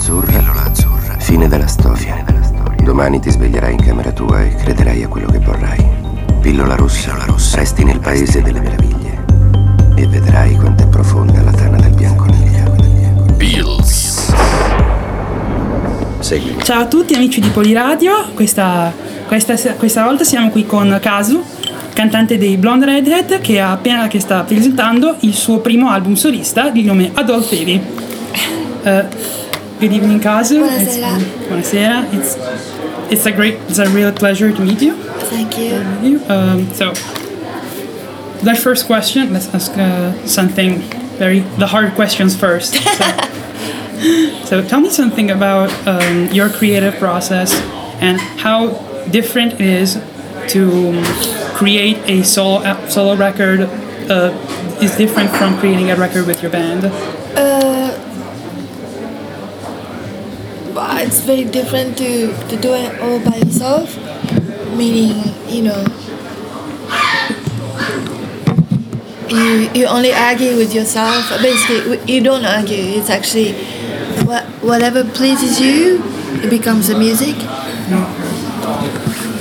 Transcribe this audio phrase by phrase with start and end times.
[0.00, 0.38] azzurra.
[0.38, 1.16] Pillola azzurra.
[1.18, 1.96] Fine della storia.
[1.96, 2.82] Fine della storia.
[2.82, 5.86] Domani ti sveglierai in camera tua e crederai a quello che vorrai.
[6.40, 7.10] Pillola rossa.
[7.10, 7.56] Pillola rossa.
[7.58, 9.24] Resti nel paese delle meraviglie.
[9.96, 12.74] E vedrai quanto è profonda la tana del bianconiglio.
[13.36, 14.32] Pills.
[16.20, 16.62] Seguimi.
[16.62, 18.92] Ciao a tutti amici di Poliradio, questa,
[19.26, 21.42] questa, questa volta siamo qui con Kazu,
[21.92, 26.68] cantante dei Blonde Redhead che, ha appena, che sta presentando il suo primo album solista
[26.68, 27.82] di nome Adult Baby.
[28.82, 29.04] Uh,
[29.80, 30.60] good evening Kazu.
[30.60, 31.16] Buonasera.
[31.16, 32.04] It's, buonasera.
[32.12, 32.36] It's,
[33.12, 34.94] it's a great, it's a real pleasure to meet you.
[34.94, 35.80] Thank you.
[36.06, 36.24] you.
[36.28, 36.92] Um, so,
[38.42, 40.80] the first question, let's ask uh, something
[41.16, 42.74] very, the hard questions first.
[42.74, 47.54] So, so tell me something about um, your creative process
[48.02, 48.72] and how
[49.10, 49.94] different it is
[50.48, 51.04] to um,
[51.54, 53.60] create a solo, solo record
[54.10, 56.84] uh, is different from creating a record with your band.
[56.84, 57.70] Uh,
[60.74, 63.96] but it's very different to, to do it all by yourself.
[64.76, 65.16] Meaning,
[65.48, 65.84] you know,
[69.28, 71.28] you you only argue with yourself.
[71.42, 72.98] Basically, you don't argue.
[72.98, 73.52] It's actually
[74.24, 76.02] what whatever pleases you,
[76.42, 77.36] it becomes a music.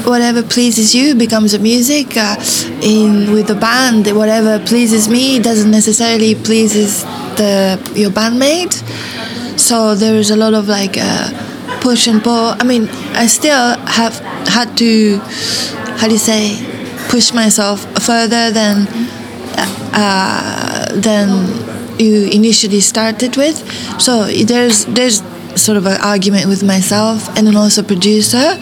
[0.06, 2.18] Whatever pleases you becomes a music.
[2.18, 2.36] Uh,
[2.82, 7.04] in with the band, whatever pleases me doesn't necessarily pleases
[7.36, 8.73] the your bandmate.
[9.60, 11.48] So there is a lot of like uh,
[11.82, 12.56] push and pull.
[12.60, 15.18] I mean, I still have had to,
[15.98, 16.58] how do you say,
[17.10, 18.88] push myself further than
[19.94, 23.58] uh, than you initially started with.
[24.00, 25.22] So there's there's
[25.56, 28.56] sort of an argument with myself and then also producer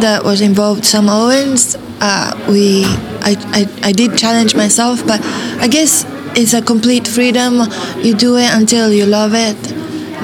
[0.00, 0.84] that was involved.
[0.84, 1.76] Sam Owens.
[2.00, 2.84] Uh, we
[3.26, 5.20] I, I I did challenge myself, but
[5.58, 6.04] I guess
[6.36, 7.62] it's a complete freedom.
[7.98, 9.77] You do it until you love it.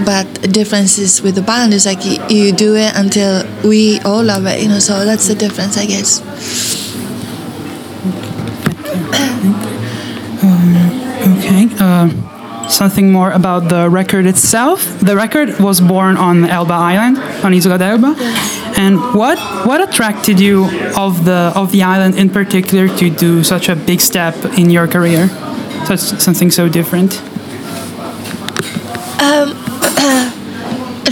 [0.05, 4.01] But the difference is with the band is like you, you do it until we
[4.01, 4.81] all love it, you know.
[4.81, 6.21] So that's the difference, I guess.
[11.39, 11.69] Okay.
[11.79, 12.11] Uh,
[12.69, 14.85] something more about the record itself.
[15.01, 18.15] The record was born on Elba Island, on Isola d'Elba.
[18.77, 20.65] And what what attracted you
[20.97, 24.89] of the of the island in particular to do such a big step in your
[24.89, 25.29] career?
[25.87, 27.21] Such something so different.
[29.23, 29.64] Um,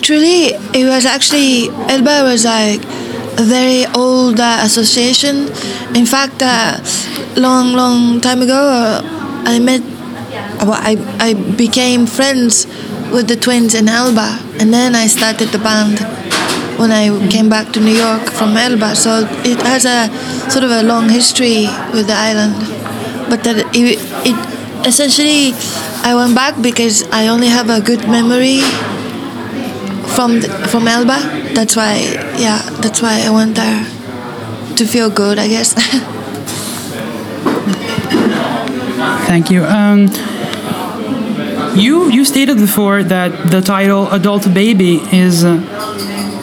[0.03, 2.83] truly, it was actually Elba was like
[3.39, 5.49] a very old uh, association.
[5.95, 6.83] In fact, uh,
[7.37, 9.01] long, long time ago, uh,
[9.47, 9.81] I met,
[10.61, 12.67] well, I, I became friends
[13.13, 16.01] with the twins in Elba, and then I started the band
[16.79, 18.97] when I came back to New York from Elba.
[18.97, 20.09] So it has a
[20.51, 22.57] sort of a long history with the island,
[23.31, 25.53] but that it, it essentially
[26.03, 28.61] I went back because I only have a good memory
[30.15, 31.19] from the, from Elba.
[31.55, 31.99] That's why,
[32.39, 33.85] yeah, that's why I went there
[34.77, 35.75] to feel good, I guess.
[39.27, 39.65] Thank you.
[39.65, 40.09] Um,
[41.75, 45.57] you you stated before that the title "Adult Baby" is uh,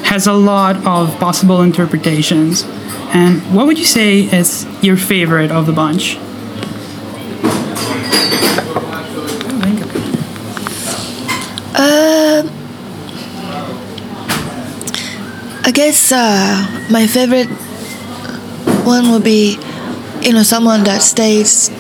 [0.03, 2.63] has a lot of possible interpretations.
[3.13, 6.18] And what would you say is your favorite of the bunch?
[11.79, 12.50] Um,
[15.63, 16.59] I guess uh,
[16.91, 17.47] my favorite
[18.84, 19.57] one would be,
[20.22, 21.72] you know, someone that stays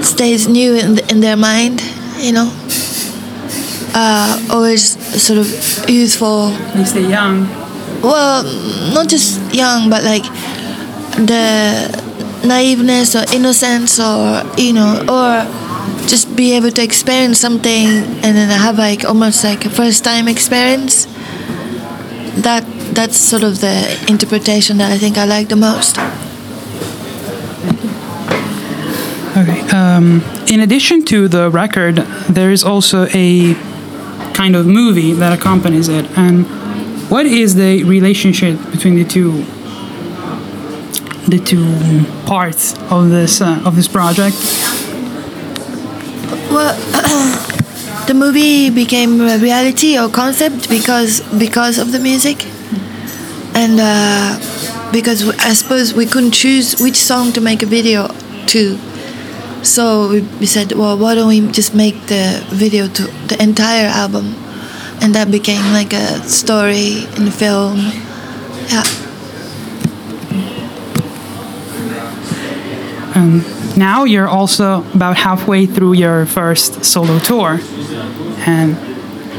[0.00, 1.82] stays new in, in their mind,
[2.16, 2.48] you know.
[3.92, 5.46] Uh, always sort of
[5.88, 6.48] youthful.
[6.74, 7.44] You stay young.
[8.00, 8.42] Well,
[8.94, 10.24] not just young, but like
[11.28, 11.44] the
[12.42, 15.44] naiveness or innocence, or you know, or
[16.08, 17.86] just be able to experience something
[18.24, 21.06] and then have like almost like a first time experience.
[22.42, 22.64] That
[22.94, 25.98] that's sort of the interpretation that I think I like the most.
[29.36, 29.60] Okay.
[29.68, 31.96] Um, in addition to the record,
[32.28, 33.54] there is also a
[34.32, 36.06] kind of movie that accompanies it.
[36.16, 36.46] And
[37.10, 39.44] what is the relationship between the two?
[41.28, 44.36] The two parts of this uh, of this project.
[46.50, 47.42] Well,
[48.06, 52.44] the movie became a reality or concept because because of the music,
[53.54, 54.38] and uh,
[54.92, 58.08] because I suppose we couldn't choose which song to make a video
[58.48, 58.78] to.
[59.62, 60.08] So
[60.38, 64.36] we, said, well, why don't we just make the video to the entire album,
[65.02, 67.78] and that became like a story in the film.
[68.70, 68.84] Yeah.
[73.16, 77.60] And now you're also about halfway through your first solo tour.
[78.46, 78.74] And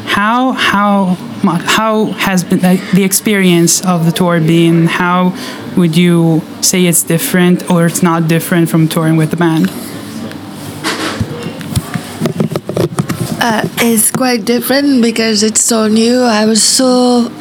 [0.06, 4.88] how how how has been the experience of the tour been?
[4.88, 5.36] How
[5.76, 9.70] would you say it's different or it's not different from touring with the band?
[13.40, 16.22] Uh, it's quite different because it's so new.
[16.22, 17.32] I was so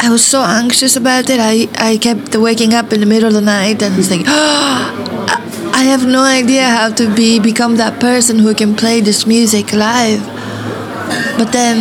[0.00, 1.40] I was so anxious about it.
[1.40, 5.08] I, I kept waking up in the middle of the night and thinking, like,
[5.78, 9.72] I have no idea how to be become that person who can play this music
[9.72, 10.26] live.
[11.38, 11.76] But then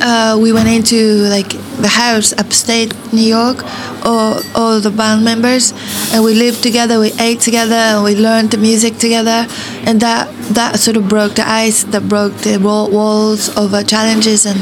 [0.00, 1.50] uh, we went into like
[1.84, 3.58] the house upstate New York,
[4.06, 5.74] all, all the band members,
[6.14, 9.46] and we lived together, we ate together, and we learned the music together,
[9.84, 13.84] and that that sort of broke the ice, that broke the wall, walls of uh,
[13.84, 14.60] challenges, and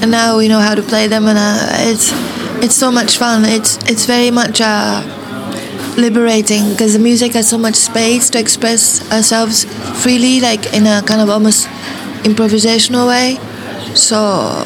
[0.00, 2.10] and now we know how to play them, and uh, it's
[2.64, 3.44] it's so much fun.
[3.44, 4.62] It's it's very much.
[4.62, 5.18] Uh,
[5.96, 9.64] liberating because the music has so much space to express ourselves
[10.02, 11.66] freely like in a kind of almost
[12.24, 13.36] improvisational way
[13.94, 14.64] so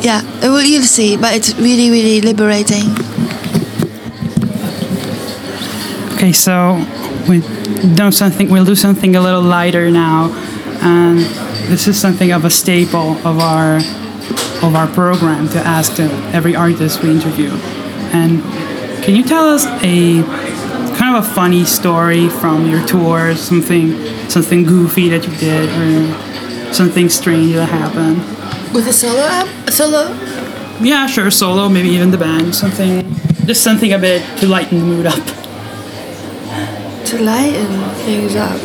[0.00, 2.88] yeah it will you'll see but it's really really liberating
[6.18, 6.84] Okay, so
[7.28, 7.42] we
[8.10, 8.50] something.
[8.50, 10.32] We'll do something a little lighter now,
[10.82, 11.20] and
[11.70, 13.76] this is something of a staple of our
[14.66, 16.00] of our program to ask
[16.34, 17.50] every artist we interview.
[18.12, 18.42] And
[19.02, 20.22] can you tell us a
[20.98, 23.34] kind of a funny story from your tour?
[23.34, 23.94] Something
[24.28, 28.18] something goofy that you did, or something strange that happened?
[28.74, 30.08] with a solo app A solo
[30.80, 32.54] Yeah, sure, solo, maybe even the band.
[32.54, 33.14] Something,
[33.46, 35.24] just something a bit to lighten the mood up.
[37.06, 37.66] to lighten
[38.04, 38.60] things up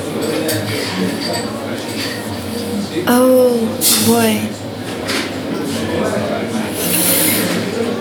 [3.07, 3.57] oh
[4.05, 4.31] boy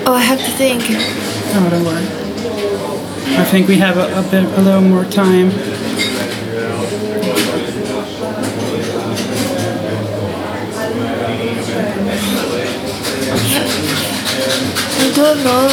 [0.06, 0.82] oh I have to think
[1.55, 2.22] Oh, don't worry.
[2.44, 5.50] I think we have a, a bit, a little more time.
[14.99, 15.69] I don't know.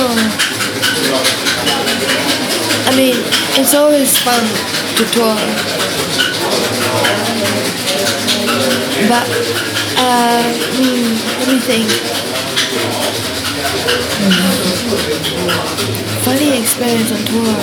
[2.86, 3.16] I mean,
[3.60, 4.44] it's always fun
[4.98, 5.36] to tour.
[9.10, 9.27] But,
[9.98, 12.19] uh, hmm, let me think.
[16.23, 17.56] Funny experience on tour.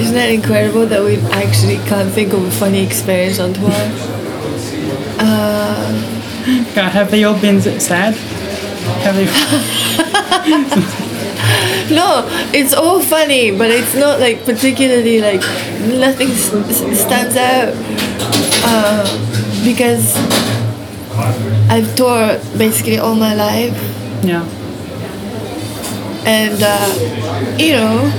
[0.00, 3.70] Isn't that incredible that we actually can't think of a funny experience on tour?
[6.74, 8.14] God, have they all been sad?
[9.04, 11.04] Have they?
[11.90, 15.40] No, it's all funny, but it's not like particularly like
[15.80, 17.72] nothing stands out
[18.68, 20.12] uh, because
[21.70, 23.74] I've toured basically all my life,
[24.22, 24.44] Yeah.
[26.24, 28.12] and uh, you know.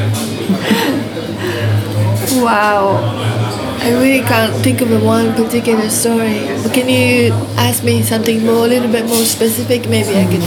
[2.42, 2.98] wow.
[3.80, 6.44] I really can't think of one particular story.
[6.62, 9.88] But can you ask me something more, a little bit more specific?
[9.88, 10.42] Maybe I can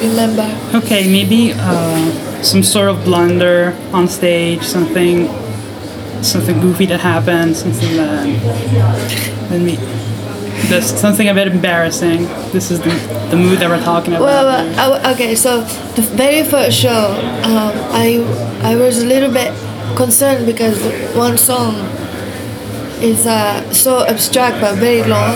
[0.00, 0.48] remember.
[0.74, 5.28] Okay, maybe uh, some sort of blunder on stage, something,
[6.22, 8.26] something goofy that happened, something that,
[9.50, 9.76] let me,
[10.80, 12.24] something a bit embarrassing.
[12.52, 12.90] This is the,
[13.30, 14.22] the mood that we're talking about.
[14.22, 15.34] Well, uh, I okay.
[15.34, 15.62] So
[15.96, 17.14] the very first show,
[17.44, 18.20] um, I
[18.62, 19.52] I was a little bit
[19.96, 20.78] concerned because
[21.16, 21.74] one song
[23.02, 25.34] is uh, so abstract but very long,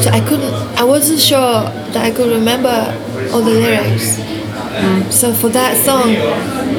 [0.00, 0.52] so I couldn't.
[0.78, 1.62] I wasn't sure
[1.92, 2.94] that I could remember
[3.32, 4.16] all the lyrics.
[5.14, 6.12] So for that song,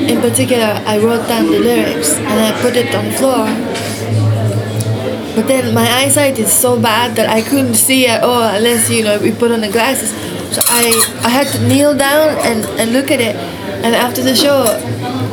[0.07, 3.45] in particular, I wrote down the lyrics and I put it on the floor.
[5.35, 9.03] But then my eyesight is so bad that I couldn't see at all unless you
[9.03, 10.09] know we put on the glasses.
[10.55, 10.89] So I
[11.23, 13.35] I had to kneel down and, and look at it.
[13.85, 14.65] And after the show,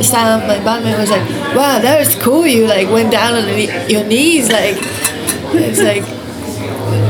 [0.03, 1.27] Sam, my bandmate, was like,
[1.57, 2.47] "Wow, that was cool.
[2.47, 3.49] You like went down on
[3.89, 4.77] your knees, like."
[5.57, 6.03] It's like,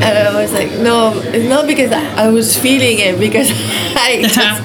[0.04, 3.48] and I was like, "No, it's not because I, I was feeling it because
[3.96, 4.60] I just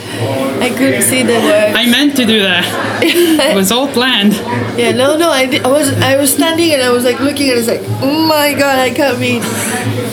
[0.62, 2.65] I couldn't see the words." I meant to do that.
[3.50, 4.34] It was all planned.
[4.77, 7.48] Yeah, no, no, I, did, I was I was standing and I was like looking
[7.50, 9.41] and I was like, oh my god, I can't read.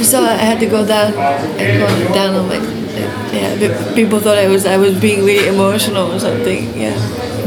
[0.04, 2.58] So I had to go down and go down on my.
[3.36, 6.72] Yeah, people thought I was I was being really emotional or something.
[6.78, 6.96] Yeah.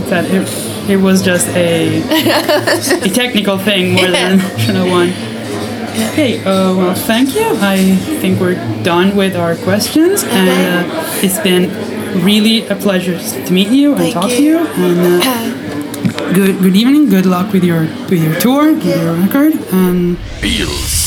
[0.09, 0.45] That it,
[0.89, 2.01] it was just a,
[3.01, 5.09] a technical thing more than an emotional one.
[6.11, 7.47] Okay, uh, well, thank you.
[7.59, 11.69] I think we're done with our questions, and uh, it's been
[12.23, 14.59] really a pleasure to meet you and Thank talk to you.
[14.59, 14.67] you.
[14.67, 17.09] And uh, good good evening.
[17.09, 20.98] Good luck with your with your tour, with your record, and Beals.